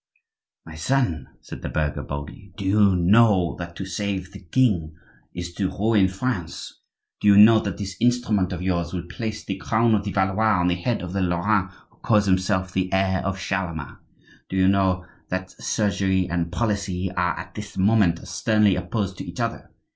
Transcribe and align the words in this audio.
"My 0.65 0.73
son," 0.73 1.27
said 1.41 1.61
the 1.61 1.69
burgher, 1.69 2.01
boldly, 2.01 2.53
"do 2.57 2.65
you 2.65 2.95
know 2.95 3.55
that 3.59 3.75
to 3.75 3.85
save 3.85 4.31
the 4.31 4.39
king 4.39 4.95
is 5.31 5.53
to 5.53 5.69
ruin 5.69 6.07
France? 6.07 6.79
Do 7.19 7.27
you 7.27 7.37
know 7.37 7.59
that 7.59 7.77
this 7.77 7.97
instrument 7.99 8.51
of 8.51 8.63
yours 8.63 8.93
will 8.93 9.03
place 9.05 9.43
the 9.45 9.57
crown 9.57 9.93
of 9.93 10.03
the 10.03 10.11
Valois 10.11 10.59
on 10.59 10.69
the 10.69 10.73
head 10.73 11.03
of 11.03 11.13
the 11.13 11.21
Lorrain 11.21 11.69
who 11.91 11.97
calls 11.99 12.25
himself 12.25 12.71
the 12.73 12.91
heir 12.91 13.23
of 13.23 13.37
Charlemagne? 13.37 13.97
Do 14.49 14.55
you 14.57 14.67
know 14.67 15.05
that 15.29 15.51
surgery 15.61 16.27
and 16.27 16.51
policy 16.51 17.11
are 17.15 17.37
at 17.37 17.53
this 17.53 17.77
moment 17.77 18.27
sternly 18.27 18.75
opposed 18.75 19.19
to 19.19 19.23
each 19.27 19.39
other? 19.39 19.69